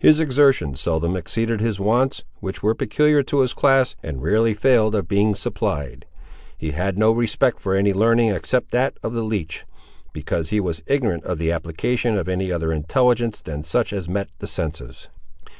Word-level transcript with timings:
His 0.00 0.18
exertions 0.18 0.80
seldom 0.80 1.14
exceeded 1.14 1.60
his 1.60 1.78
wants, 1.78 2.24
which 2.40 2.64
were 2.64 2.74
peculiar 2.74 3.22
to 3.22 3.42
his 3.42 3.52
class, 3.52 3.94
and 4.02 4.20
rarely 4.20 4.52
failed 4.52 4.96
of 4.96 5.06
being 5.06 5.36
supplied. 5.36 6.04
He 6.56 6.72
had 6.72 6.98
no 6.98 7.12
respect 7.12 7.60
for 7.60 7.76
any 7.76 7.92
learning 7.92 8.30
except 8.30 8.72
that 8.72 8.98
of 9.04 9.12
the 9.12 9.22
leech; 9.22 9.64
because 10.12 10.50
he 10.50 10.58
was 10.58 10.82
ignorant 10.88 11.22
of 11.22 11.38
the 11.38 11.52
application 11.52 12.16
of 12.16 12.28
any 12.28 12.50
other 12.50 12.72
intelligence 12.72 13.40
than 13.40 13.62
such 13.62 13.92
as 13.92 14.08
met 14.08 14.30
the 14.40 14.48
senses. 14.48 15.10